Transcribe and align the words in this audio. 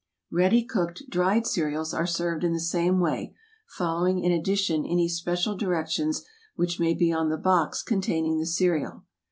Ready 0.31 0.63
cooked, 0.63 1.03
dried 1.11 1.45
cereals 1.45 1.93
are 1.93 2.07
served 2.07 2.43
in 2.43 2.53
the 2.53 2.59
same 2.59 2.99
way, 2.99 3.35
following 3.67 4.17
in 4.23 4.31
addition 4.31 4.83
any 4.83 5.07
special 5.07 5.55
directions 5.55 6.25
which 6.55 6.79
may 6.79 6.95
be 6.95 7.13
on 7.13 7.29
the 7.29 7.37
box 7.37 7.83
containing 7.83 8.39
the 8.39 8.47
cereal. 8.47 9.03